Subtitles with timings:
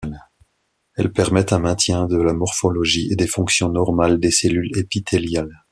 [0.95, 5.63] Elles permettent un maintien de la morphologie et des fonctions normales des cellules épithéliales.